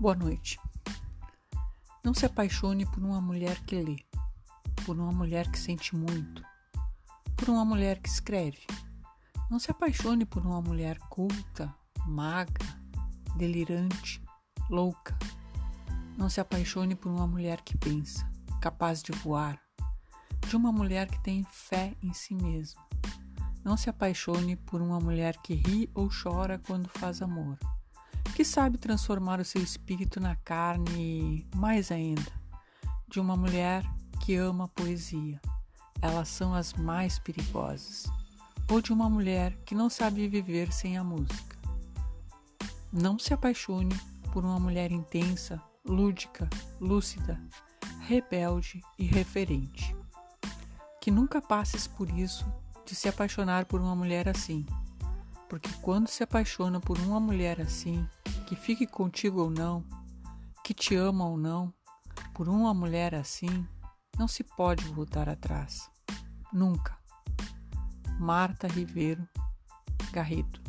Boa 0.00 0.14
noite. 0.14 0.60
Não 2.04 2.14
se 2.14 2.24
apaixone 2.24 2.86
por 2.86 3.02
uma 3.02 3.20
mulher 3.20 3.60
que 3.64 3.74
lê, 3.74 3.96
por 4.86 4.96
uma 4.96 5.10
mulher 5.10 5.50
que 5.50 5.58
sente 5.58 5.96
muito, 5.96 6.40
por 7.34 7.48
uma 7.48 7.64
mulher 7.64 7.98
que 7.98 8.08
escreve. 8.08 8.64
Não 9.50 9.58
se 9.58 9.72
apaixone 9.72 10.24
por 10.24 10.46
uma 10.46 10.62
mulher 10.62 11.00
culta, 11.10 11.74
magra, 12.06 12.64
delirante, 13.34 14.22
louca. 14.70 15.18
Não 16.16 16.30
se 16.30 16.40
apaixone 16.40 16.94
por 16.94 17.10
uma 17.10 17.26
mulher 17.26 17.60
que 17.62 17.76
pensa, 17.76 18.24
capaz 18.60 19.02
de 19.02 19.10
voar, 19.10 19.60
de 20.46 20.54
uma 20.54 20.70
mulher 20.70 21.08
que 21.08 21.20
tem 21.24 21.42
fé 21.42 21.96
em 22.00 22.12
si 22.12 22.36
mesma. 22.36 22.80
Não 23.64 23.76
se 23.76 23.90
apaixone 23.90 24.54
por 24.54 24.80
uma 24.80 25.00
mulher 25.00 25.36
que 25.38 25.54
ri 25.54 25.90
ou 25.92 26.08
chora 26.08 26.56
quando 26.56 26.88
faz 26.88 27.20
amor 27.20 27.58
que 28.38 28.44
sabe 28.44 28.78
transformar 28.78 29.40
o 29.40 29.44
seu 29.44 29.60
espírito 29.60 30.20
na 30.20 30.36
carne, 30.36 31.44
mais 31.56 31.90
ainda, 31.90 32.30
de 33.08 33.18
uma 33.18 33.36
mulher 33.36 33.82
que 34.20 34.36
ama 34.36 34.66
a 34.66 34.68
poesia. 34.68 35.40
Elas 36.00 36.28
são 36.28 36.54
as 36.54 36.72
mais 36.72 37.18
perigosas. 37.18 38.06
Ou 38.70 38.80
de 38.80 38.92
uma 38.92 39.10
mulher 39.10 39.58
que 39.64 39.74
não 39.74 39.90
sabe 39.90 40.28
viver 40.28 40.72
sem 40.72 40.96
a 40.96 41.02
música. 41.02 41.58
Não 42.92 43.18
se 43.18 43.34
apaixone 43.34 44.00
por 44.32 44.44
uma 44.44 44.60
mulher 44.60 44.92
intensa, 44.92 45.60
lúdica, 45.84 46.48
lúcida, 46.80 47.42
rebelde 48.02 48.80
e 48.96 49.04
referente. 49.04 49.96
Que 51.00 51.10
nunca 51.10 51.42
passes 51.42 51.88
por 51.88 52.08
isso 52.08 52.46
de 52.86 52.94
se 52.94 53.08
apaixonar 53.08 53.64
por 53.64 53.80
uma 53.80 53.96
mulher 53.96 54.28
assim, 54.28 54.64
porque 55.48 55.70
quando 55.82 56.06
se 56.06 56.22
apaixona 56.22 56.78
por 56.78 56.98
uma 56.98 57.18
mulher 57.18 57.60
assim, 57.60 58.06
que 58.48 58.56
fique 58.56 58.86
contigo 58.86 59.42
ou 59.42 59.50
não, 59.50 59.84
que 60.64 60.72
te 60.72 60.96
ama 60.96 61.26
ou 61.26 61.36
não, 61.36 61.70
por 62.32 62.48
uma 62.48 62.72
mulher 62.72 63.14
assim, 63.14 63.68
não 64.18 64.26
se 64.26 64.42
pode 64.42 64.82
voltar 64.86 65.28
atrás. 65.28 65.90
Nunca. 66.50 66.96
Marta 68.18 68.66
Ribeiro 68.66 69.28
Garrido 70.12 70.62